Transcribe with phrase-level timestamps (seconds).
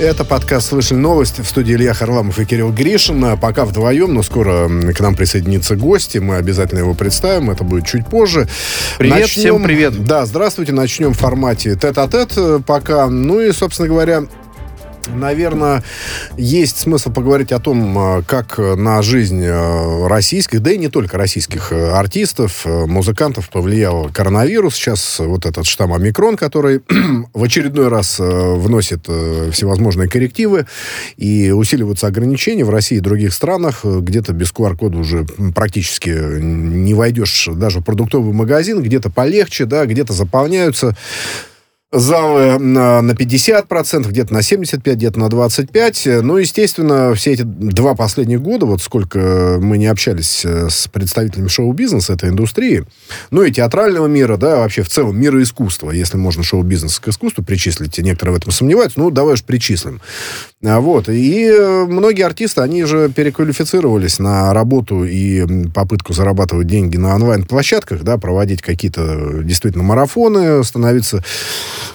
[0.00, 3.38] Это подкаст «Слышали новости» в студии Илья Харламов и Кирилл Гришин.
[3.38, 6.16] Пока вдвоем, но скоро к нам присоединится гости.
[6.16, 7.50] Мы обязательно его представим.
[7.50, 8.48] Это будет чуть позже.
[8.96, 9.42] Привет, Начнем...
[9.42, 10.02] всем привет.
[10.04, 10.72] Да, здравствуйте.
[10.72, 13.08] Начнем в формате тет-а-тет э, пока.
[13.08, 14.22] Ну и, собственно говоря,
[15.14, 15.82] Наверное,
[16.36, 21.18] есть смысл поговорить о том, э, как на жизнь э, российских, да и не только
[21.18, 24.74] российских э, артистов, музыкантов повлиял коронавирус.
[24.74, 26.80] Сейчас вот этот штамм омикрон, который
[27.34, 29.06] в очередной раз вносит
[29.52, 30.66] всевозможные коррективы
[31.16, 33.84] и усиливаются ограничения в России и других странах.
[33.84, 40.12] Где-то без QR-кода уже практически не войдешь даже в продуктовый магазин, где-то полегче, да, где-то
[40.12, 40.96] заполняются
[41.92, 46.20] залы на, на 50%, где-то на 75%, где-то на 25%.
[46.22, 51.48] Ну, естественно, все эти два последних года, вот сколько мы не общались э, с представителями
[51.48, 52.84] шоу-бизнеса, этой индустрии,
[53.32, 57.42] ну и театрального мира, да, вообще в целом мира искусства, если можно шоу-бизнес к искусству
[57.42, 60.00] причислить, некоторые в этом сомневаются, ну, давай уж причислим.
[60.62, 66.96] А, вот, и э, многие артисты, они же переквалифицировались на работу и попытку зарабатывать деньги
[66.96, 71.24] на онлайн-площадках, да, проводить какие-то действительно марафоны, становиться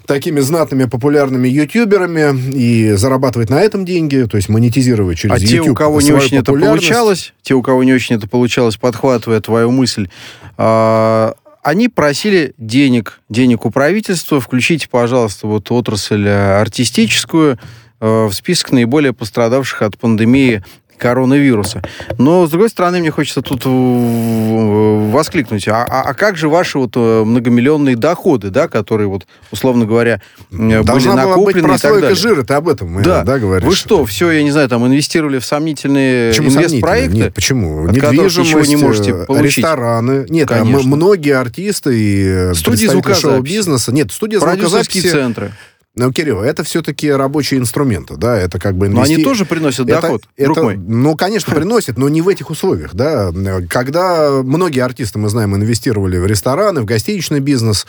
[0.05, 5.59] такими знатными популярными ютуберами и зарабатывать на этом деньги, то есть монетизировать через а YouTube.
[5.59, 8.77] А те, у кого не очень это получалось, те, у кого не очень это получалось,
[8.77, 10.09] подхватывая твою мысль,
[10.57, 17.57] а, они просили денег, денег у правительства, включите, пожалуйста, вот отрасль э, артистическую
[17.99, 20.63] э, в список наиболее пострадавших от пандемии
[20.97, 21.81] коронавируса.
[22.17, 26.91] Но, с другой стороны, мне хочется тут воскликнуть, а, а, а как же ваши вот
[26.95, 32.01] э, многомиллионные доходы, да, которые вот, условно говоря, Должна были накоплены была быть и так
[32.01, 32.15] далее.
[32.15, 33.23] жира, ты об этом да.
[33.23, 33.67] да, говоришь?
[33.67, 37.17] Вы что, все, я не знаю, там инвестировали в сомнительные почему инвестпроекты?
[37.17, 37.87] Нет, почему?
[37.87, 39.57] Недвижимость, не можете э, получить.
[39.57, 40.25] рестораны.
[40.29, 43.91] Нет, а многие артисты и э, студии шоу-бизнеса.
[43.91, 45.09] Нет, студия звукозаписи.
[45.09, 45.51] центры.
[45.97, 48.87] Ну, Кирилл, это все-таки рабочие инструменты, да, это как бы...
[48.87, 49.11] Инвести...
[49.11, 50.75] Но они тоже приносят это, доход, это, друг мой.
[50.75, 53.31] Ну, конечно, приносят, но не в этих условиях, да.
[53.69, 57.87] Когда многие артисты, мы знаем, инвестировали в рестораны, в гостиничный бизнес,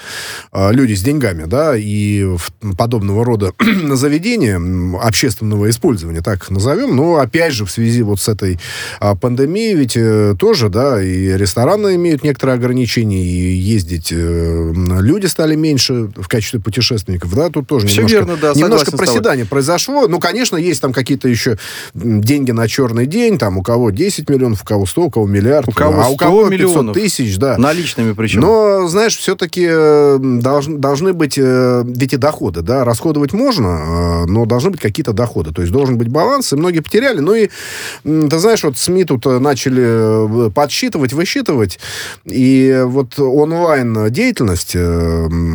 [0.53, 3.53] а, люди с деньгами, да, и в подобного рода
[3.95, 4.61] заведения
[5.01, 8.61] общественного использования, так назовем, но, опять же, в связи вот с этой
[9.01, 15.27] а, пандемией, ведь э, тоже, да, и рестораны имеют некоторые ограничения, и ездить э, люди
[15.27, 20.09] стали меньше в качестве путешественников, да, тут тоже все немножко, верно, да, немножко проседание произошло.
[20.09, 21.59] Ну, конечно, есть там какие-то еще
[21.95, 25.69] деньги на черный день, там у кого 10 миллионов, у кого 100, у кого миллиард,
[25.69, 26.95] у кого а у кого 500 миллионов.
[26.95, 27.57] тысяч, да.
[27.59, 28.41] Наличными причем.
[28.41, 34.45] Но, знаешь, все-таки э, должны, должны быть э, эти доходы, да, расходовать можно, э, но
[34.45, 35.53] должны быть какие-то доходы.
[35.53, 37.21] То есть должен быть баланс, и многие потеряли.
[37.21, 37.49] Ну и,
[38.05, 41.79] ты знаешь, вот СМИ тут начали подсчитывать, высчитывать,
[42.25, 44.77] и вот онлайн-деятельность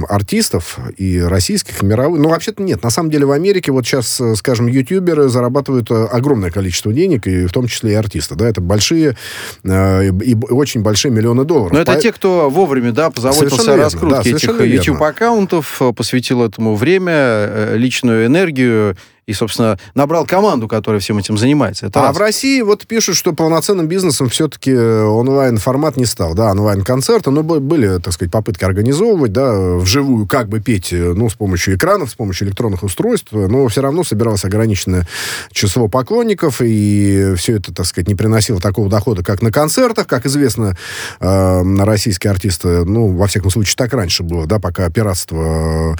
[0.09, 2.83] артистов и российских, и мировых, ну, вообще-то нет.
[2.83, 7.27] На самом деле в Америке вот сейчас, э, скажем, ютуберы зарабатывают э, огромное количество денег,
[7.27, 8.35] и в том числе и артисты.
[8.35, 9.15] Да, это большие
[9.63, 11.73] э, и очень большие миллионы долларов.
[11.73, 11.99] Но это По...
[11.99, 18.95] те, кто вовремя, да, позаботился о раскрутке да, этих YouTube-аккаунтов, посвятил этому время, личную энергию
[19.27, 21.85] и, собственно, набрал команду, которая всем этим занимается.
[21.85, 22.15] Это а раз.
[22.15, 26.33] в России вот пишут, что полноценным бизнесом все-таки э, онлайн-формат не стал.
[26.33, 31.29] Да, онлайн-концерты, но были, так сказать, попытки организовывать, да, вживую как бы петь, э, ну,
[31.29, 35.07] с помощью экранов, с помощью электронных устройств, но все равно собиралось ограниченное
[35.51, 40.07] число поклонников, и все это, так сказать, не приносило такого дохода, как на концертах.
[40.07, 40.75] Как известно,
[41.19, 45.95] э, российские артисты, ну, во всяком случае, так раньше было, да, пока пиратство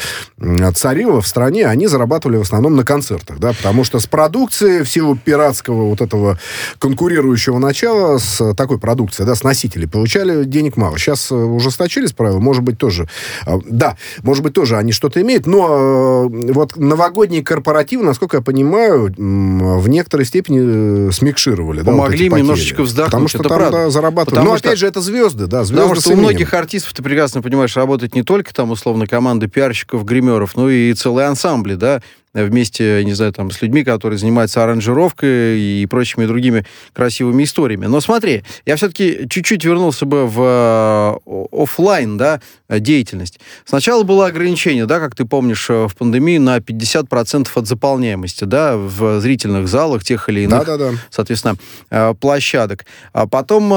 [0.74, 4.84] царило в стране, они зарабатывали в основном на концертах концертах, да, потому что с продукцией,
[4.84, 6.40] в силу пиратского вот этого
[6.80, 10.98] конкурирующего начала, с такой продукцией, да, с носителей, получали денег мало.
[10.98, 13.08] Сейчас э, ужесточились правила, может быть, тоже,
[13.46, 18.42] э, да, может быть, тоже они что-то имеют, но э, вот новогодние корпоративы, насколько я
[18.42, 23.78] понимаю, в некоторой степени смикшировали, Помогли да, вот немножечко вздохнуть, Потому что это там, правда.
[23.78, 24.30] да, зарабатывают.
[24.30, 27.04] Потому но, что, опять же, это звезды, да, звезды Потому что у многих артистов, ты
[27.04, 32.02] прекрасно понимаешь, работает не только там, условно, команда пиарщиков, гримеров, но и целые ансамбли, да,
[32.34, 37.88] вместе, не знаю, там, с людьми, которые занимаются аранжировкой и прочими другими красивыми историями.
[37.88, 43.40] Но смотри, я все-таки чуть-чуть вернулся бы в э, офлайн, да, деятельность.
[43.66, 48.78] Сначала было ограничение, да, как ты помнишь, э, в пандемии на 50% от заполняемости, да,
[48.78, 50.98] в зрительных залах тех или иных, да, да, да.
[51.10, 51.56] соответственно,
[51.90, 52.86] э, площадок.
[53.14, 53.72] А потом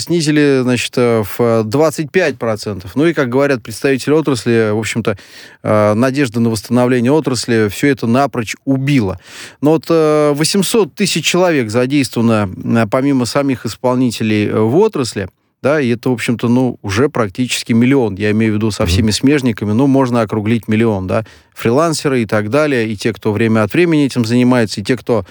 [0.00, 2.86] снизили, значит, в 25%.
[2.94, 5.16] Ну и, как говорят представители отрасли, в общем-то,
[5.62, 9.18] надежда на восстановление отрасли, все это это напрочь убило.
[9.60, 15.28] Но вот 800 э, тысяч человек задействовано, э, помимо самих исполнителей, э, в отрасли.
[15.62, 19.10] Да, и это, в общем-то, ну, уже практически миллион, я имею в виду со всеми
[19.10, 23.74] смежниками, ну, можно округлить миллион, да, фрилансеры и так далее, и те, кто время от
[23.74, 25.26] времени этим занимается, и те, кто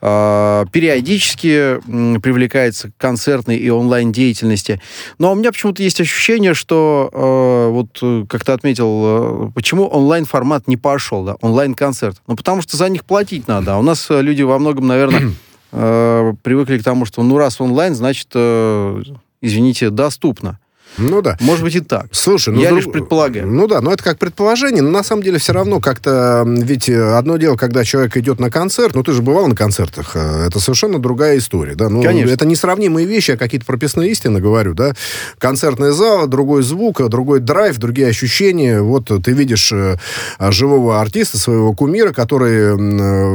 [0.00, 4.80] э, периодически э, привлекается к концертной и онлайн-деятельности.
[5.18, 10.66] Но у меня почему-то есть ощущение, что, э, вот, как ты отметил, э, почему онлайн-формат
[10.66, 12.20] не пошел, да, онлайн-концерт?
[12.26, 15.30] Ну, потому что за них платить надо, а у нас э, люди во многом, наверное,
[15.72, 18.28] э, привыкли к тому, что, ну, раз онлайн, значит...
[18.34, 19.00] Э,
[19.42, 20.58] извините, доступно.
[20.98, 21.36] Ну да.
[21.40, 22.06] Может быть и так.
[22.12, 22.82] Слушай, ну, я друг...
[22.82, 23.46] лишь предполагаю.
[23.46, 27.16] Ну да, но это как предположение, но на самом деле все равно как-то, ведь э,
[27.16, 30.60] одно дело, когда человек идет на концерт, ну ты же бывал на концертах, э, это
[30.60, 32.32] совершенно другая история, да, ну Конечно.
[32.32, 34.92] это несравнимые вещи, я какие-то прописные истины говорю, да,
[35.38, 39.96] концертный зал, другой звук, другой драйв, другие ощущения, вот ты видишь э,
[40.40, 42.74] живого артиста, своего кумира, который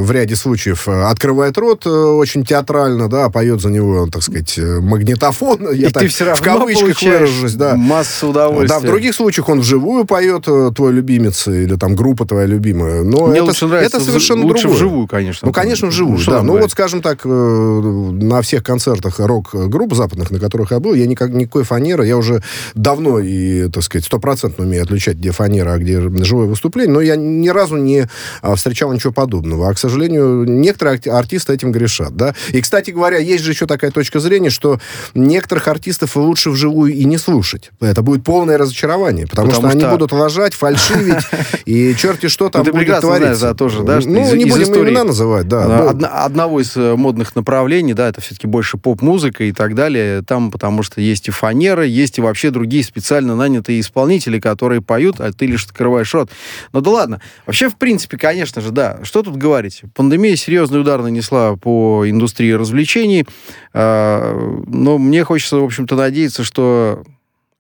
[0.04, 5.88] в ряде случаев открывает рот очень театрально, да, поет за него, так сказать, магнитофон, я
[5.90, 7.76] И так ты все равно в кавычках выражусь, есть, да.
[7.76, 8.80] Масса удовольствия.
[8.80, 13.04] Да, в других случаях он вживую поет, э, твой любимец, или там группа твоя любимая.
[13.04, 14.78] Но Мне это, лучше нравится это совершенно лучше другое.
[14.78, 15.46] вживую, конечно.
[15.48, 16.42] Ну, конечно, вживую, ну, да.
[16.44, 21.06] Ну, вот, скажем так, э, на всех концертах рок-групп западных, на которых я был, я
[21.06, 22.44] никак, никакой фанеры, я уже
[22.76, 27.16] давно и, так сказать, стопроцентно умею отличать, где фанера, а где живое выступление, но я
[27.16, 28.08] ни разу не
[28.42, 29.70] а, встречал ничего подобного.
[29.70, 32.36] А, к сожалению, некоторые артисты этим грешат, да.
[32.50, 34.80] И, кстати говоря, есть же еще такая точка зрения, что
[35.14, 37.33] некоторых артистов лучше вживую и не слушать.
[37.80, 41.24] Это будет полное разочарование, потому, потому что, что они будут лажать, фальшивить,
[41.66, 43.54] и черти что там ну, будет твориться.
[43.56, 45.90] Тоже, да, ну, не будем имена называть, да.
[45.90, 50.52] Одна, одного из э, модных направлений, да, это все-таки больше поп-музыка и так далее, там
[50.52, 55.32] потому что есть и фанера, есть и вообще другие специально нанятые исполнители, которые поют, а
[55.32, 56.30] ты лишь открываешь рот.
[56.72, 57.22] Ну да ладно.
[57.46, 59.84] Вообще, в принципе, конечно же, да, что тут говорить?
[59.96, 63.26] Пандемия серьезный удар нанесла по индустрии развлечений,
[63.74, 67.04] а, но мне хочется, в общем-то, надеяться, что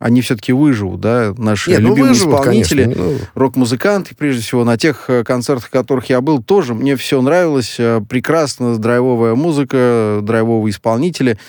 [0.03, 3.17] они все-таки выживут, да, наши Нет, ну, любимые ну, выживут, исполнители, конечно, ну...
[3.35, 8.01] рок-музыканты, прежде всего, на тех э, концертах, которых я был, тоже мне все нравилось, э,
[8.09, 11.39] прекрасно, драйвовая музыка, драйвовые исполнители.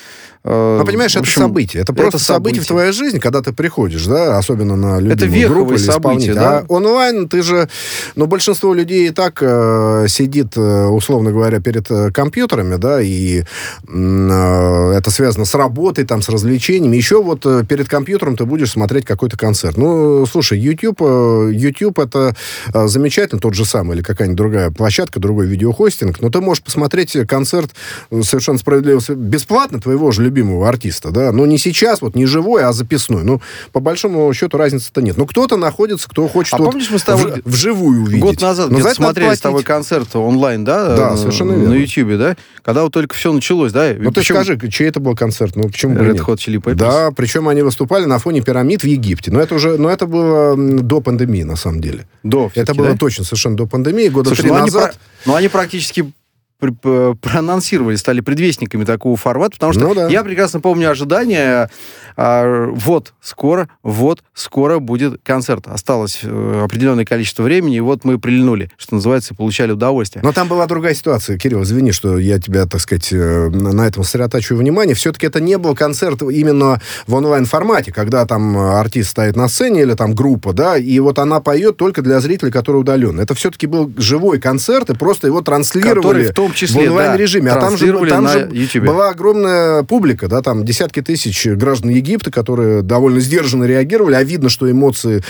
[0.47, 1.83] Э, ну, понимаешь, общем, это событие.
[1.83, 2.61] Это просто это событие.
[2.61, 6.59] в твоей жизни, когда ты приходишь, да, особенно на любимую группу или событие, да?
[6.59, 7.69] А онлайн ты же...
[8.15, 13.45] Ну, большинство людей и так э, сидит, э, условно говоря, перед э, компьютерами, да, и
[13.89, 16.97] э, это связано с работой, там, с развлечениями.
[16.97, 19.79] Еще вот э, перед компьютером ты будешь смотреть какой-то концерт.
[19.79, 22.37] Ну, слушай, YouTube, э, YouTube это
[22.75, 27.17] э, замечательно, тот же самый, или какая-нибудь другая площадка, другой видеохостинг, но ты можешь посмотреть
[27.27, 27.71] концерт
[28.11, 32.73] совершенно справедливо бесплатно твоего же любимого артиста, да, но не сейчас, вот не живой, а
[32.73, 33.25] записной.
[33.25, 33.41] Ну,
[33.73, 35.17] по большому счету разницы-то нет.
[35.17, 38.23] Но кто-то находится, кто хочет а вот помнишь, мы с тобой в, вживую увидеть.
[38.23, 40.97] Год назад но где-то смотрели с тобой концерт онлайн, да?
[40.97, 41.71] Да, совершенно верно.
[41.71, 42.37] На YouTube, да?
[42.63, 43.95] Когда вот только все началось, да?
[43.97, 44.37] Ну, ты причем...
[44.37, 45.57] скажи, чей это был концерт?
[45.57, 46.75] Ну, почему Red Hot Chili Peppers?
[46.75, 49.31] Да, причем они выступали на фоне пирамид в Египте.
[49.31, 52.07] Но это уже, но это было до пандемии, на самом деле.
[52.23, 52.97] До, Это было да?
[52.97, 54.91] точно совершенно до пандемии, года Слушай, три ну назад.
[54.91, 54.95] Они,
[55.27, 56.13] ну, они практически
[56.59, 60.09] проанонсировали, стали предвестниками такого формата, потому что ну, да.
[60.09, 61.71] я прекрасно помню ожидания,
[62.17, 65.67] а, вот скоро, вот скоро будет концерт.
[65.67, 70.23] Осталось э, определенное количество времени, и вот мы прильнули, что называется, и получали удовольствие.
[70.23, 74.05] Но там была другая ситуация, Кирилл, извини, что я тебя, так сказать, э, на этом
[74.05, 74.95] сосредотачиваю внимание.
[74.95, 79.95] Все-таки это не был концерт именно в онлайн-формате, когда там артист стоит на сцене или
[79.95, 83.21] там группа, да, и вот она поет только для зрителей, которые удалены.
[83.21, 87.51] Это все-таки был живой концерт, и просто его транслировали Который в том числе, в онлайн-режиме.
[87.51, 92.31] Да, а там же, там же была огромная публика, да, там десятки тысяч граждан Египта,
[92.31, 95.23] которые довольно сдержанно реагировали, а видно, что эмоции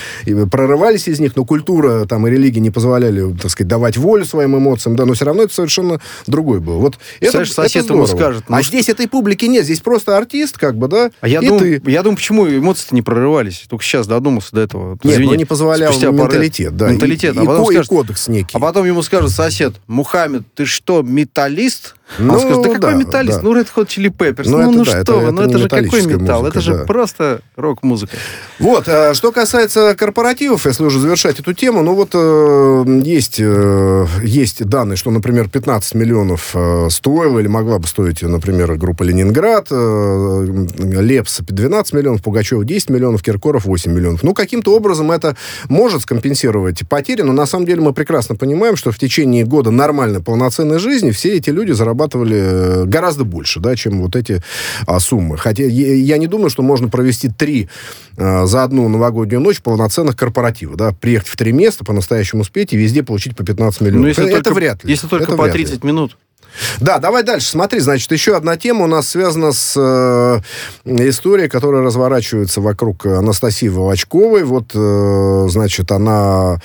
[0.51, 4.57] прорывались из них, но культура там и религия не позволяли, так сказать, давать волю своим
[4.57, 6.79] эмоциям, да, но все равно это совершенно другой был.
[6.79, 8.45] Вот Знаешь, это, сосед это ему скажет.
[8.47, 8.69] Ну, а что...
[8.69, 11.91] здесь этой публики нет, здесь просто артист, как бы, да, а я и думаю, ты.
[11.91, 13.65] Я думаю, почему эмоции-то не прорывались?
[13.69, 14.97] Только сейчас додумался до этого.
[15.03, 16.89] Нет, Извини, ну не позволял менталитет, да.
[16.89, 18.57] Менталитет, и, а, потом и, скажет, и кодекс некий.
[18.57, 21.95] А потом ему скажет сосед, Мухаммед, ты что, металлист?
[22.19, 23.37] Ну, Он скажет, да какой да, металлист?
[23.39, 23.43] Да.
[23.43, 24.47] Ну, Red Hot Chili Peppers.
[24.49, 26.41] Ну, ну, ну да, что это, вы, ну это же какой металл?
[26.41, 26.83] Музыка, это же да.
[26.85, 28.15] просто рок-музыка.
[28.59, 34.05] Вот, а, что касается корпоративов, если уже завершать эту тему, ну вот э, есть, э,
[34.23, 39.67] есть данные, что, например, 15 миллионов э, стоила или могла бы стоить, например, группа «Ленинград»,
[39.71, 44.23] Лепс 12 миллионов, Пугачев 10 миллионов, Киркоров 8 миллионов.
[44.23, 45.35] Ну, каким-то образом это
[45.69, 50.21] может скомпенсировать потери, но на самом деле мы прекрасно понимаем, что в течение года нормальной,
[50.21, 54.41] полноценной жизни все эти люди зарабатывали гораздо больше, да, чем вот эти
[54.85, 55.37] а, суммы.
[55.37, 57.69] Хотя я не думаю, что можно провести три
[58.17, 62.77] а, за одну новогоднюю ночь полноценных корпоратива, да, приехать в три места, по-настоящему успеть и
[62.77, 64.01] везде получить по 15 миллионов.
[64.01, 64.91] Ну, если это, только, вряд ли.
[64.91, 65.87] Если только это по 30 ли.
[65.87, 66.17] минут.
[66.79, 67.47] Да, давай дальше.
[67.47, 70.39] Смотри, значит, еще одна тема у нас связана с э,
[71.09, 74.43] историей, которая разворачивается вокруг Анастасии Волочковой.
[74.45, 76.61] Вот, э, значит, она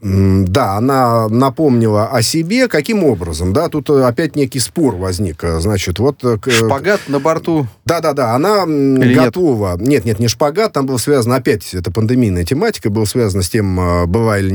[0.00, 2.68] да, она напомнила о себе.
[2.68, 3.52] Каким образом?
[3.52, 5.42] Да, тут э, опять некий спор возник.
[5.42, 6.24] Значит, вот...
[6.24, 7.66] Э, шпагат на борту?
[7.84, 9.76] Да-да-да, она Или готова.
[9.78, 9.88] Нет?
[9.88, 13.78] нет, нет, не шпагат, там было связано, опять, это пандемийная тематика, было связано с тем,
[13.78, 14.48] э, была ли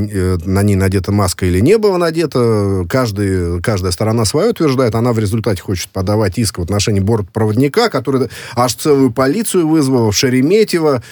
[0.44, 2.84] на ней надета маска или не была надета.
[2.88, 4.96] Каждый, каждая сторона свое утверждает.
[4.96, 10.16] Она в результате хочет подавать иск в отношении бортпроводника, который аж целую полицию вызвал в
[10.16, 11.02] Шереметьево.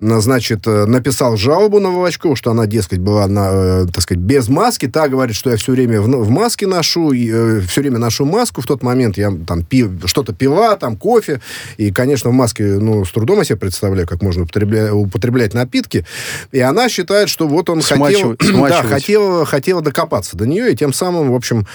[0.00, 4.86] Значит, написал жалобу на Волочкову, что она, дескать, была на э, так сказать, без маски.
[4.88, 8.24] Та говорит, что я все время в, в маске ношу, и, э, все время ношу
[8.24, 8.60] маску.
[8.60, 11.40] В тот момент я там пи, что-то пила, там кофе.
[11.76, 16.04] И, конечно, в маске, ну, с трудом я себе представляю, как можно употреблять, употреблять напитки.
[16.52, 18.36] И она считает, что вот он хотел,
[18.68, 21.66] да, хотел, хотел докопаться до нее, и тем самым, в общем,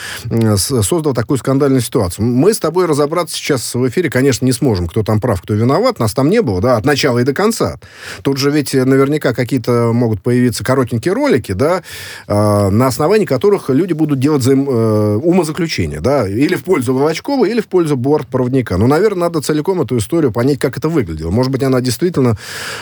[0.58, 2.26] создал такую скандальную ситуацию.
[2.26, 6.00] Мы с тобой разобраться сейчас в эфире, конечно, не сможем, кто там прав, кто виноват.
[6.00, 7.80] Нас там не было, да, от начала и до конца.
[8.24, 11.84] Тут же ведь наверняка какие-то могут появиться коротенькие ролики, да,
[12.28, 17.46] э, на основании которых люди будут делать взаим, э, умозаключения, да, или в пользу Волочкова,
[17.46, 18.78] или в пользу бортпроводника.
[18.78, 21.32] Ну, наверное, надо целиком эту историю понять, как это выглядело.
[21.32, 22.38] Может быть, она действительно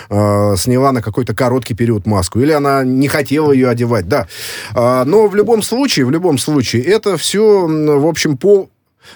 [0.09, 4.27] э, сняла на какой-то короткий период маску, или она не хотела ее одевать, да.
[4.75, 8.69] Э, но в любом случае, в любом случае, это все, в общем, по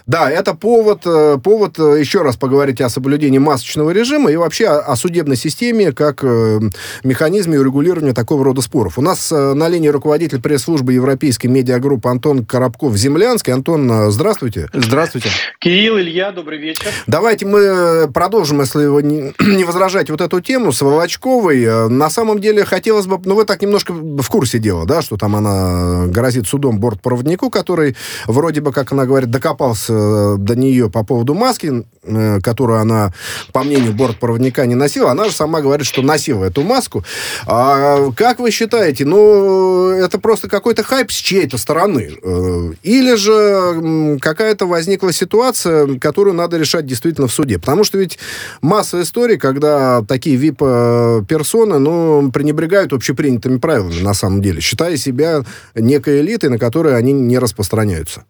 [0.06, 4.68] да, это повод, э, повод э, еще раз поговорить о соблюдении масочного режима и вообще
[4.68, 6.60] о, о судебной системе как э,
[7.04, 8.98] механизме урегулирования такого рода споров.
[8.98, 13.54] У нас на линии руководитель пресс-службы Европейской медиагруппы Антон Коробков-Землянский.
[13.54, 14.70] Антон, здравствуйте.
[14.74, 15.30] Здравствуйте.
[15.60, 16.88] Кирилл, Илья, добрый вечер.
[17.08, 21.90] Давайте мы продолжим, если вы не, не возражаете, вот эту тему с Волочковой.
[21.90, 23.20] На самом деле, хотелось бы...
[23.24, 27.96] Ну, вы так немножко в курсе дела, да, что там она грозит судом бортпроводнику, который
[28.28, 32.80] вроде бы, как она говорит, докопался добрался э, до нее по поводу маски, э, которую
[32.80, 33.14] она,
[33.54, 37.04] по мнению бортпроводника, не носила, она же сама говорит, что носила эту маску.
[37.46, 42.12] А как вы считаете, ну, это просто какой-то хайп с чьей-то стороны?
[42.22, 47.60] Э, или же какая-то возникла ситуация, которую надо решать действительно в суде?
[47.60, 48.20] Потому что ведь
[48.62, 55.44] масса историй, когда такие VIP-персоны, ну, пренебрегают общепринятыми правилами, на самом деле, считая себя
[55.76, 58.24] некой элитой, на которой они не распространяются.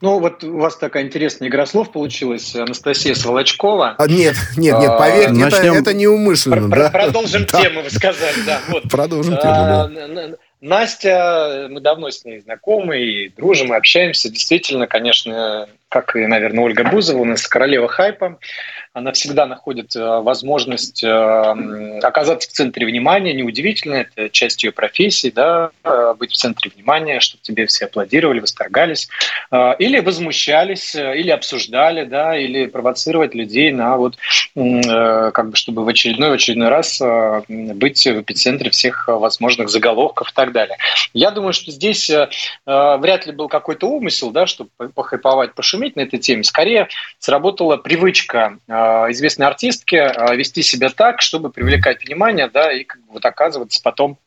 [0.00, 3.96] Ну, вот у вас такая интересная игра слов получилась, Анастасия Сволочкова.
[3.98, 6.70] А, нет, нет, нет, поверьте, а, это, это неумышленно.
[6.70, 6.90] Про, да?
[6.90, 7.62] Продолжим да.
[7.62, 8.60] тему, вы сказали, да.
[8.68, 8.84] Вот.
[8.84, 10.36] Продолжим тему, а, да.
[10.60, 14.28] Настя, мы давно с ней знакомы и дружим, и общаемся.
[14.28, 18.38] Действительно, конечно, как и, наверное, Ольга Бузова, у нас королева хайпа
[18.98, 23.32] она всегда находит э, возможность э, оказаться в центре внимания.
[23.32, 28.40] Неудивительно, это часть ее профессии, да, э, быть в центре внимания, чтобы тебе все аплодировали,
[28.40, 29.08] восторгались,
[29.78, 34.16] или возмущались, или обсуждали, да, или провоцировать людей на вот,
[34.54, 37.00] как бы, чтобы в очередной, в очередной раз
[37.48, 40.76] быть в эпицентре всех возможных заголовков и так далее.
[41.14, 42.10] Я думаю, что здесь
[42.66, 46.42] вряд ли был какой-то умысел, да, чтобы похайповать, пошуметь на этой теме.
[46.44, 52.84] Скорее сработала привычка Э, известной артистки э, вести себя так, чтобы привлекать внимание, да, и
[52.84, 54.18] как бы вот оказываться потом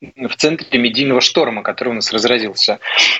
[0.00, 2.78] в центре медийного шторма, который у нас разразился,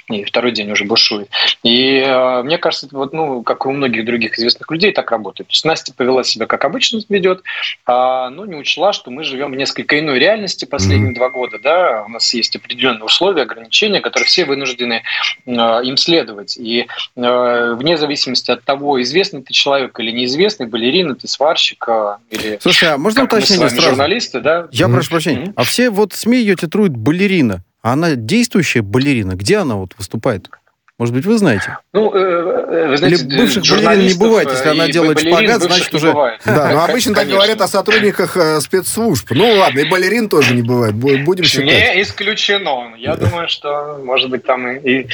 [0.09, 1.29] и второй день уже бушует.
[1.63, 5.11] И э, мне кажется, это вот, ну, как и у многих других известных людей, так
[5.11, 5.49] работает.
[5.49, 7.43] То есть Настя повела себя, как обычно ведет,
[7.85, 11.17] а, но не учла, что мы живем в несколько иной реальности последние mm-hmm.
[11.17, 11.59] два года.
[11.63, 12.05] Да?
[12.07, 15.03] У нас есть определенные условия, ограничения, которые все вынуждены
[15.45, 16.57] э, им следовать.
[16.57, 22.17] И э, вне зависимости от того, известный ты человек или неизвестный, балерина, ты сварщик э,
[22.31, 22.59] или...
[22.63, 23.81] Слушай, а можно уточнить сразу?
[23.83, 24.69] журналисты, да?
[24.71, 24.93] Я mm-hmm.
[24.93, 25.45] прошу прощения.
[25.47, 25.53] Mm-hmm.
[25.57, 27.65] А все вот СМИ ее титруют балерина.
[27.83, 29.35] А она действующая балерина.
[29.35, 30.49] Где она вот выступает?
[31.01, 31.79] Может быть, вы знаете?
[31.95, 35.95] Ну, э, э вы знаете, Или бывших балерин не бывает, если она делает шпагат, значит
[35.95, 36.13] уже...
[36.45, 39.31] Да, но обычно так говорят о сотрудниках э, спецслужб.
[39.31, 41.65] Ну ладно, и балерин тоже не бывает, будем считать.
[41.65, 42.93] Не исключено.
[42.99, 45.07] Я думаю, что, может быть, там и,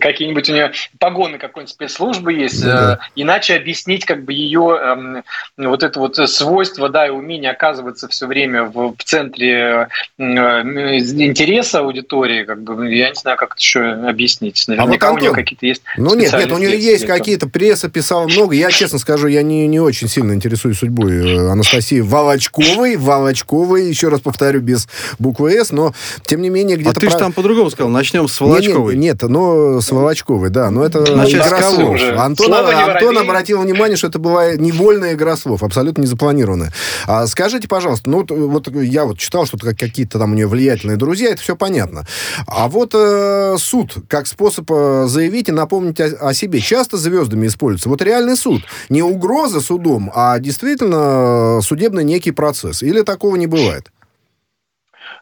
[0.00, 2.64] какие-нибудь у нее погоны какой-нибудь спецслужбы есть.
[2.64, 5.22] Э, иначе объяснить как бы ее эм,
[5.56, 9.86] вот это вот свойство, да, и умение оказываться все время в, центре
[10.18, 14.64] интереса аудитории, как бы, я не знаю, как это еще объяснить.
[14.66, 18.26] Наверняка а вот нее какие-то есть Ну нет, нет, у нее есть какие-то, пресса писала
[18.26, 18.54] много.
[18.54, 22.96] Я, честно скажу, я не, не очень сильно интересуюсь судьбой э, Анастасии Волочковой.
[22.96, 25.94] Волочковой, еще раз повторю, без буквы «С», но,
[26.24, 26.90] тем не менее, где-то...
[26.90, 27.10] А ты про...
[27.10, 28.96] же там по-другому сказал, начнем с Волочковой.
[28.96, 32.00] Нет, нет, но с Волочковой, да, но это Значит, игра слов.
[32.16, 36.72] Антон, Антон обратил внимание, что это была невольная игра слов, абсолютно не запланированная.
[37.06, 40.96] А скажите, пожалуйста, ну вот, вот я вот читал, что какие-то там у нее влиятельные
[40.96, 42.06] друзья, это все понятно.
[42.46, 46.60] А вот э, суд, как способ э, заявить и напомнить о, о себе.
[46.60, 47.88] Часто звездами используется.
[47.88, 48.62] Вот реальный суд.
[48.88, 52.82] Не угроза судом, а действительно судебный некий процесс.
[52.84, 53.90] Или такого не бывает?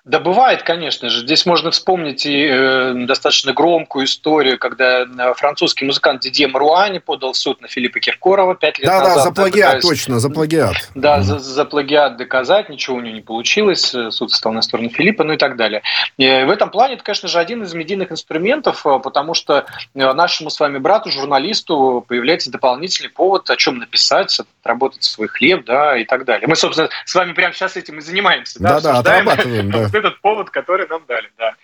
[0.06, 1.22] Да бывает, конечно же.
[1.22, 7.32] Здесь можно вспомнить и э, достаточно громкую историю, когда э, французский музыкант Дидье Маруани подал
[7.32, 9.16] в суд на Филиппа Киркорова пять лет да, назад.
[9.16, 10.76] Да, за плагиат, да, точно, за плагиат.
[10.94, 14.62] Да, mm за, за плагиат доказать, ничего у него не получилось, э, суд стал на
[14.62, 15.82] сторону Филиппа, ну и так далее.
[16.18, 20.50] И в этом плане это, конечно же, один из медийных инструментов, э, потому что нашему
[20.50, 26.04] с вами брату, журналисту, появляется дополнительный повод, о чем написать, отработать свой хлеб, да, и
[26.04, 26.46] так далее.
[26.46, 28.62] Мы, собственно, с вами прямо сейчас этим и занимаемся.
[28.62, 31.54] Да, да, да отрабатываем, да этот повод, который нам дали, да.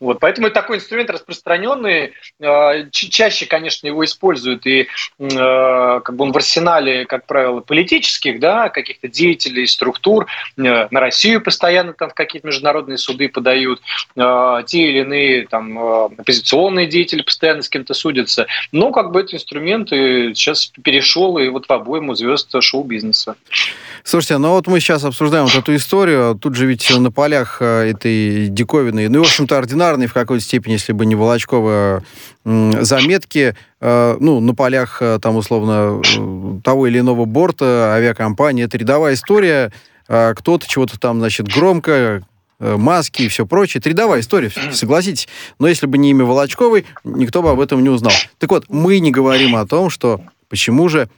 [0.00, 2.12] Вот, поэтому это такой инструмент распространенный.
[2.40, 8.40] Э, чаще, конечно, его используют и э, как бы он в арсенале, как правило, политических,
[8.40, 10.26] да, каких-то деятелей, структур.
[10.56, 13.80] Э, на Россию постоянно там в какие-то международные суды подают.
[14.14, 18.46] Те или иные там оппозиционные деятели постоянно с кем-то судятся.
[18.72, 23.36] Но как бы этот инструмент сейчас перешел и вот в обойму звезд шоу-бизнеса.
[24.04, 26.38] Слушайте, ну вот мы сейчас обсуждаем вот эту историю.
[26.40, 30.72] Тут же ведь на полях этой диковины, ну и, в общем-то, ординарной в какой-то степени,
[30.74, 32.02] если бы не Волочкова,
[32.44, 38.64] заметки, э, ну, на полях, э, там, условно, э, того или иного борта авиакомпании.
[38.64, 39.72] Это рядовая история.
[40.08, 42.22] Кто-то чего-то там, значит, громко,
[42.58, 43.78] маски и все прочее.
[43.78, 45.28] Это рядовая история, согласитесь.
[45.58, 48.12] Но если бы не имя Волочковой, никто бы об этом не узнал.
[48.38, 51.08] Так вот, мы не говорим о том, что почему же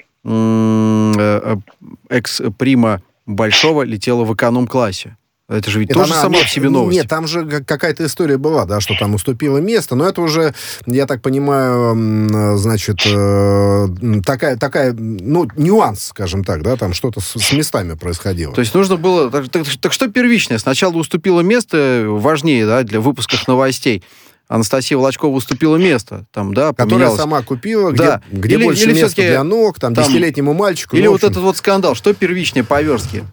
[2.08, 5.16] экс-прима Большого летела в эконом-классе.
[5.46, 6.96] Это же ведь это тоже она, сама нет, по себе новость.
[6.96, 10.54] Нет, там же какая-то история была, да, что там уступило место, но это уже,
[10.86, 13.88] я так понимаю, значит, э,
[14.24, 18.54] такая, такая, ну, нюанс, скажем так, да, там что-то с, с местами происходило.
[18.54, 19.30] То есть нужно было...
[19.30, 20.56] Так, так, так что первичное?
[20.56, 24.02] Сначала уступило место, важнее, да, для выпусков новостей.
[24.48, 28.22] Анастасия Волочкова уступила место, там, да, Которая сама купила, да.
[28.30, 30.96] где, где или, больше или места для ног, там, там десятилетнему мальчику.
[30.96, 33.24] Или ну, вот этот вот скандал, что первичнее по верстке?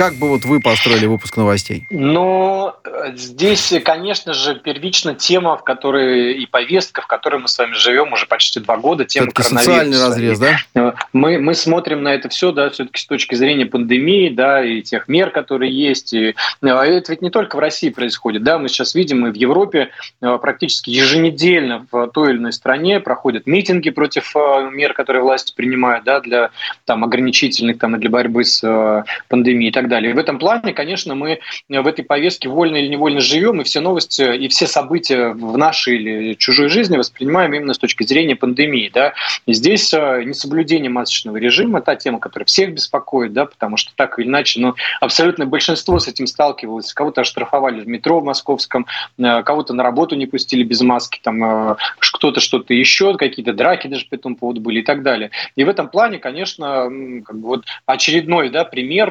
[0.00, 1.86] Как бы вот вы построили выпуск новостей?
[1.90, 2.72] Ну,
[3.12, 8.14] здесь, конечно же, первично тема, в которой и повестка, в которой мы с вами живем
[8.14, 10.94] уже почти два года, тема это социальный разрез, да?
[11.12, 15.06] Мы, мы смотрим на это все, да, все-таки с точки зрения пандемии, да, и тех
[15.06, 16.14] мер, которые есть.
[16.14, 19.34] И, а это ведь не только в России происходит, да, мы сейчас видим, и в
[19.34, 19.90] Европе
[20.22, 25.52] а, практически еженедельно в той или иной стране проходят митинги против а, мер, которые власти
[25.54, 26.52] принимают, да, для
[26.86, 30.12] там ограничительных, там, и для борьбы с пандемией и так далее.
[30.12, 33.80] И в этом плане, конечно, мы в этой повестке вольно или невольно живем, и все
[33.80, 38.90] новости и все события в нашей или чужой жизни воспринимаем именно с точки зрения пандемии.
[38.92, 39.12] Да?
[39.44, 44.18] И здесь э, несоблюдение масочного режима– та тема, которая всех беспокоит, да, потому что так
[44.18, 46.94] или иначе, ну, абсолютное большинство с этим сталкивалось.
[46.94, 48.86] Кого-то оштрафовали в метро в московском,
[49.18, 53.88] э, кого-то на работу не пустили без маски, там э, кто-то что-то еще, какие-то драки
[53.88, 55.30] даже по этому поводу были и так далее.
[55.56, 56.88] И в этом плане, конечно,
[57.24, 59.10] как бы вот очередной да, пример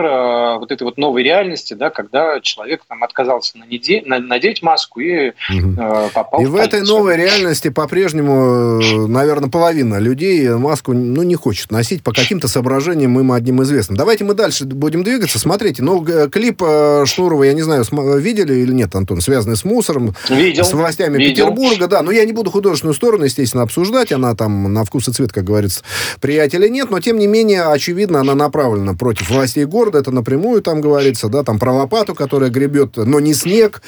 [0.59, 5.29] вот вот этой вот новой реальности, да, когда человек там отказался надеть, надеть маску и
[5.29, 5.75] угу.
[5.77, 11.23] э, попал и в, в этой новой реальности по-прежнему, э, наверное, половина людей маску ну,
[11.23, 13.97] не хочет носить по каким-то соображениям им одним известным.
[13.97, 15.39] Давайте мы дальше будем двигаться.
[15.39, 17.83] Смотрите, ну, клип э, Шнурова, я не знаю,
[18.19, 20.63] видели или нет, Антон, связанный с мусором, Видел.
[20.63, 21.47] с властями Видел.
[21.47, 25.11] Петербурга, да, но я не буду художественную сторону, естественно, обсуждать, она там на вкус и
[25.11, 25.83] цвет, как говорится,
[26.21, 30.63] приятеля нет, но, тем не менее, очевидно, она направлена против властей города, это напрямую Вторую,
[30.63, 33.81] там говорится, да, там про лопату, которая гребет, но не снег.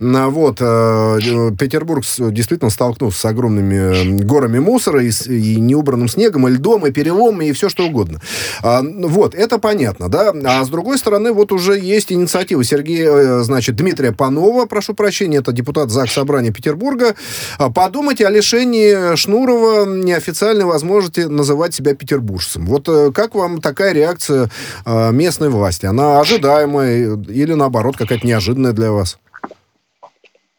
[0.00, 0.58] Вот.
[0.60, 1.18] Э,
[1.58, 7.42] Петербург действительно столкнулся с огромными горами мусора и, и неубранным снегом, и льдом, и переломом,
[7.42, 8.20] и все что угодно.
[8.62, 10.32] А, вот, это понятно, да.
[10.44, 15.38] А с другой стороны, вот уже есть инициатива Сергея, э, значит, Дмитрия Панова, прошу прощения,
[15.38, 17.14] это депутат ЗАГС Собрания Петербурга.
[17.58, 22.66] А, подумайте о лишении Шнурова неофициальной возможности называть себя петербуржцем.
[22.66, 24.50] Вот э, как вам такая реакция
[24.86, 25.86] местной власти?
[25.86, 29.18] Она ожидаемая или, наоборот, какая-то неожиданная для вас?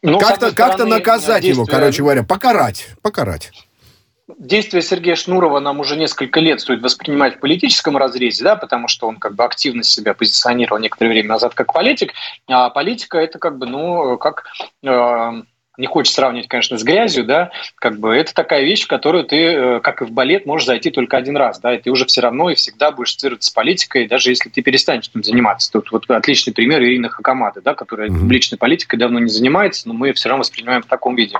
[0.02, 1.50] Ну, как-то как наказать действия...
[1.50, 3.50] его, короче говоря, покарать, покарать.
[4.38, 9.06] Действия Сергея Шнурова нам уже несколько лет стоит воспринимать в политическом разрезе, да, потому что
[9.06, 12.12] он как бы активно себя позиционировал некоторое время назад как политик,
[12.48, 14.44] а политика это как бы, ну, как
[14.82, 15.42] э,
[15.76, 19.36] не хочешь сравнивать, конечно, с грязью, да, как бы это такая вещь, в которую ты,
[19.36, 22.20] э, как и в балет, можешь зайти только один раз, да, и ты уже все
[22.20, 25.70] равно и всегда будешь ассоциироваться с политикой, даже если ты перестанешь этим заниматься.
[25.72, 28.18] Тут вот отличный пример Ирины Хакамады, да, которая mm-hmm.
[28.18, 31.38] публичной политикой давно не занимается, но мы все равно воспринимаем в таком виде.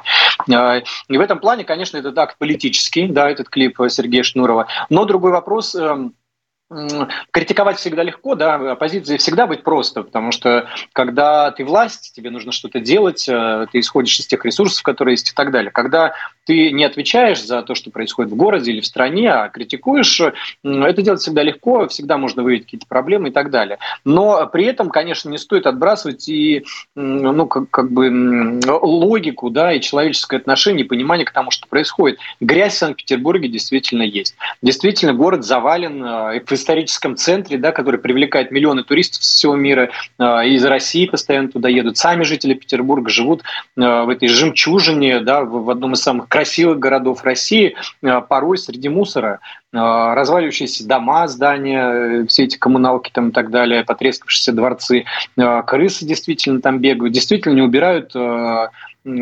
[0.52, 4.66] А, и в этом плане, конечно, это акт политический, да, этот клип Сергея Шнурова.
[4.90, 6.14] Но другой вопрос эм,
[7.30, 12.50] критиковать всегда легко, да, оппозиции всегда быть просто, потому что когда ты власть, тебе нужно
[12.50, 15.70] что-то делать, э, ты исходишь из тех ресурсов, которые есть и так далее.
[15.70, 16.14] Когда
[16.46, 20.20] ты не отвечаешь за то, что происходит в городе или в стране, а критикуешь,
[20.62, 23.78] это делать всегда легко, всегда можно выявить какие-то проблемы и так далее.
[24.04, 29.80] Но при этом, конечно, не стоит отбрасывать и ну, как, как бы логику, да, и
[29.80, 32.18] человеческое отношение, и понимание к тому, что происходит.
[32.40, 34.36] Грязь в Санкт-Петербурге действительно есть.
[34.62, 39.90] Действительно, город завален э, в историческом центре, да, который привлекает миллионы туристов с всего мира,
[40.18, 41.96] э, из России постоянно туда едут.
[41.96, 47.24] Сами жители Петербурга живут э, в этой жемчужине, да, в одном из самых красивых городов
[47.24, 49.40] России, э, порой среди мусора,
[49.72, 55.04] э, разваливающиеся дома, здания, э, все эти коммуналки там и так далее, потрескавшиеся дворцы,
[55.66, 58.12] крысы действительно там бегают, действительно не убирают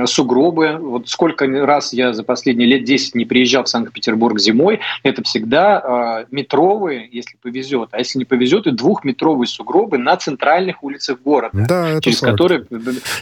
[0.07, 0.79] сугробы.
[0.81, 6.23] Вот сколько раз я за последние лет 10 не приезжал в Санкт-Петербург зимой, это всегда
[6.23, 11.64] э, метровые, если повезет, а если не повезет, и двухметровые сугробы на центральных улицах города,
[11.68, 12.33] да, через факт.
[12.33, 12.75] которые э,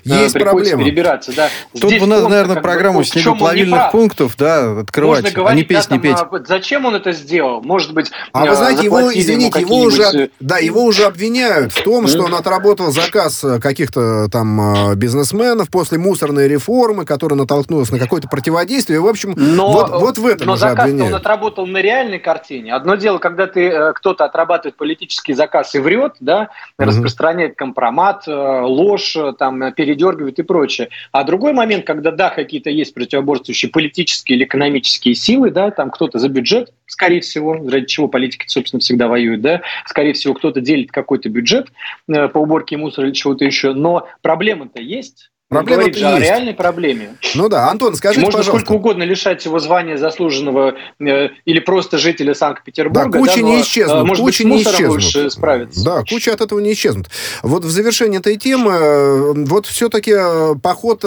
[0.04, 0.84] Есть приходится проблема.
[0.84, 1.34] перебираться.
[1.34, 1.48] Да.
[1.72, 5.64] Тут Здесь бы надо, наверное, программу бы, снегоплавильных пунктов да, открывать, Можно говорить, а не
[5.64, 6.16] петь, да, не петь.
[6.18, 7.62] А, зачем он это сделал?
[7.62, 12.06] Может быть, А вы знаете, его, извините, его уже, да, его уже обвиняют в том,
[12.06, 19.00] что он отработал заказ каких-то там бизнесменов после мусорной реформы, которая натолкнулась на какое-то противодействие.
[19.00, 22.74] В общем, но, вот, вот в этом но уже заказ он отработал на реальной картине.
[22.74, 26.84] Одно дело, когда ты э, кто-то отрабатывает политический заказ и врет, да, mm-hmm.
[26.84, 30.88] распространяет компромат, э, ложь, э, там, передергивает и прочее.
[31.10, 36.18] А другой момент, когда, да, какие-то есть противоборствующие политические или экономические силы, да, там кто-то
[36.18, 40.92] за бюджет, скорее всего, ради чего политики, собственно, всегда воюют, да, скорее всего, кто-то делит
[40.92, 41.68] какой-то бюджет
[42.06, 46.16] по уборке мусора или чего-то еще, но проблема-то есть, Проблема говорит же есть.
[46.16, 47.16] о реальной проблеме.
[47.34, 48.66] Ну да, Антон, скажите, Можно пожалуйста.
[48.66, 53.10] сколько угодно лишать его звания заслуженного э, или просто жителя Санкт-Петербурга.
[53.10, 53.96] Да, куча да, не исчезнут.
[53.96, 55.32] Э, может куча быть, не исчезнут.
[55.32, 55.84] справиться.
[55.84, 57.08] Да, куча от этого не исчезнут.
[57.42, 61.02] Вот в завершении этой темы, э, вот все-таки э, поход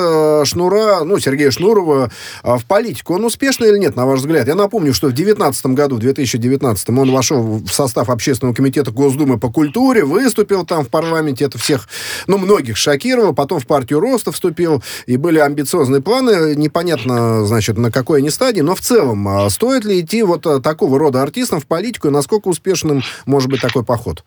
[0.45, 2.11] Шнура, ну, Сергея Шнурова
[2.43, 4.47] в политику, он успешный или нет, на ваш взгляд?
[4.47, 9.39] Я напомню, что в 2019 году, в 2019 он вошел в состав Общественного комитета Госдумы
[9.39, 11.87] по культуре, выступил там в парламенте, это всех,
[12.27, 17.91] ну, многих шокировало, потом в партию Роста вступил, и были амбициозные планы, непонятно, значит, на
[17.91, 21.59] какой они стадии, но в целом, а стоит ли идти вот а, такого рода артистам
[21.59, 24.23] в политику, и насколько успешным может быть такой поход?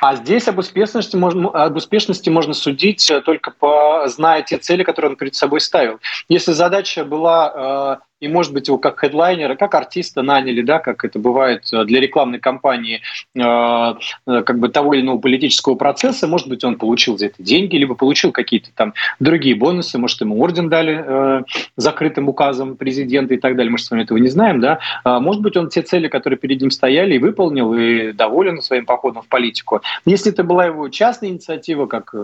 [0.00, 4.82] А здесь об успешности, можно, об успешности можно судить э, только по зная те цели,
[4.82, 6.00] которые он перед собой ставил.
[6.28, 11.04] Если задача была э, и, может быть, его как хедлайнера, как артиста наняли, да, как
[11.04, 13.00] это бывает э, для рекламной кампании
[13.34, 17.42] э, э, как бы того или иного политического процесса, может быть, он получил за это
[17.42, 21.44] деньги, либо получил какие-то там другие бонусы, может, ему орден дали
[21.76, 25.42] закрытым указом президента и так далее, мы с вами этого не знаем, да, а, может
[25.42, 29.28] быть, он те цели, которые перед ним стояли, и выполнил, и доволен своим походом в
[29.28, 29.80] политику.
[30.04, 32.14] Если это была его частная инициатива, как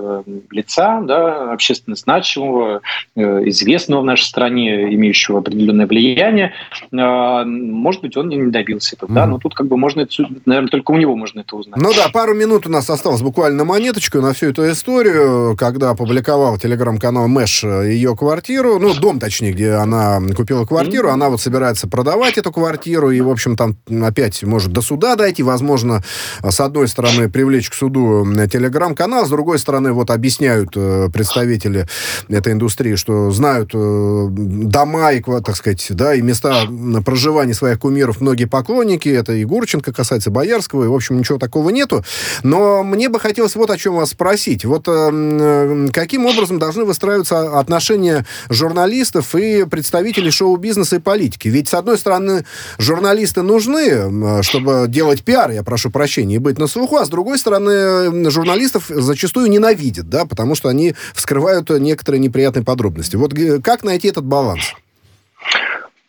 [0.50, 2.82] лица, да, общественно значимого,
[3.14, 6.52] известного в нашей стране, имеющего определенное определенное влияние,
[6.92, 9.14] а, может быть, он не добился этого, mm-hmm.
[9.14, 10.12] да, но тут как бы можно это,
[10.44, 11.80] наверное, только у него можно это узнать.
[11.80, 16.58] Ну да, пару минут у нас осталось буквально монеточку на всю эту историю, когда опубликовал
[16.58, 21.12] телеграм-канал Мэш ее квартиру, ну, дом, точнее, где она купила квартиру, mm-hmm.
[21.12, 25.42] она вот собирается продавать эту квартиру, и, в общем, там опять может до суда дойти,
[25.42, 26.02] возможно,
[26.42, 31.86] с одной стороны, привлечь к суду телеграм-канал, с другой стороны, вот объясняют э, представители
[32.28, 36.66] этой индустрии, что знают э, дома и, так сказать, сказать, да, и места
[37.04, 39.08] проживания своих кумиров многие поклонники.
[39.08, 42.04] Это и Гурченко касается Боярского, и, в общем, ничего такого нету.
[42.42, 44.64] Но мне бы хотелось вот о чем вас спросить.
[44.64, 51.48] Вот э, каким образом должны выстраиваться отношения журналистов и представителей шоу-бизнеса и политики?
[51.48, 52.44] Ведь, с одной стороны,
[52.78, 57.38] журналисты нужны, чтобы делать пиар, я прошу прощения, и быть на слуху, а с другой
[57.38, 63.16] стороны, журналистов зачастую ненавидят, да, потому что они вскрывают некоторые неприятные подробности.
[63.16, 64.74] Вот как найти этот баланс?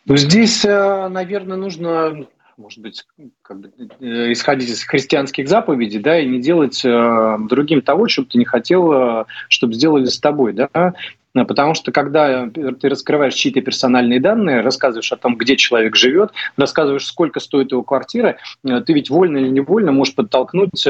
[0.08, 3.04] Ну, здесь, э, наверное, нужно может быть,
[3.42, 8.24] как бы, э, исходить из христианских заповедей, да, и не делать э, другим того, что
[8.24, 10.94] ты не хотел, чтобы сделали с тобой, да,
[11.34, 17.06] Потому что когда ты раскрываешь чьи-то персональные данные, рассказываешь о том, где человек живет, рассказываешь,
[17.06, 20.84] сколько стоит его квартира, ты ведь вольно или невольно можешь подтолкнуть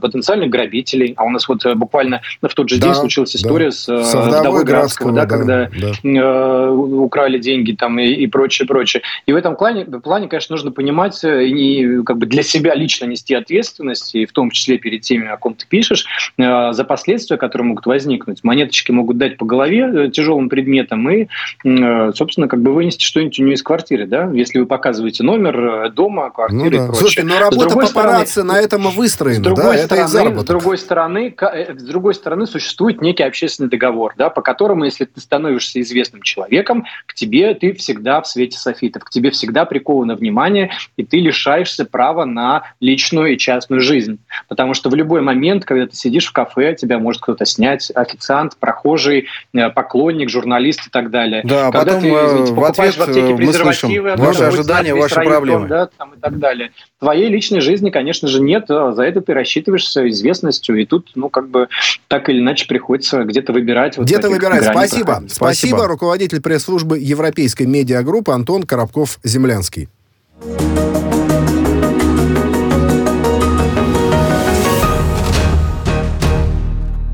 [0.00, 1.14] потенциальных грабителей.
[1.16, 3.72] А у нас вот буквально в тот же да, день случилась история да.
[3.72, 5.92] с, с вдовой Градского, да, да, когда да.
[6.04, 9.02] Э, украли деньги там и, и прочее, прочее.
[9.26, 13.34] И в этом плане, плане, конечно, нужно понимать и как бы для себя лично нести
[13.34, 16.06] ответственность, и в том числе перед теми, о ком ты пишешь,
[16.36, 18.44] э, за последствия, которые могут возникнуть.
[18.44, 21.28] Монеточки могут дать по голове э, тяжелым предметом и,
[21.64, 25.86] э, собственно, как бы вынести что-нибудь у нее из квартиры, да, если вы показываете номер
[25.86, 26.76] э, дома, квартиры ну, да.
[26.76, 27.00] и прочее.
[27.00, 30.42] Слушай, но работа папарацци стороны, на этом выстроена, с другой да, стороны, заработок.
[30.42, 35.20] С другой стороны, с другой стороны, существует некий общественный договор, да, по которому, если ты
[35.20, 40.70] становишься известным человеком, к тебе ты всегда в свете софитов, к тебе всегда приковано внимание,
[40.96, 44.18] и ты лишаешься права на личную и частную жизнь.
[44.48, 48.56] Потому что в любой момент, когда ты сидишь в кафе, тебя может кто-то снять, официант,
[48.58, 51.42] прохожий, э, поклонник, журналист и так далее.
[51.44, 55.68] Да, когда потом ты, извините, в ответ в аптеке мы слышим ваши ожидания, ваши проблемы.
[55.68, 56.72] Да, там, и так далее.
[57.00, 58.70] Твоей личной жизни, конечно же, нет.
[58.70, 60.76] А за это ты рассчитываешься известностью.
[60.76, 61.68] И тут, ну, как бы
[62.08, 63.96] так или иначе приходится где-то выбирать.
[63.96, 64.64] Вот где-то выбирать.
[64.64, 65.22] Спасибо.
[65.28, 65.28] Спасибо.
[65.28, 65.86] Спасибо.
[65.86, 69.88] Руководитель пресс-службы Европейской медиагруппы Антон Коробков-Землянский.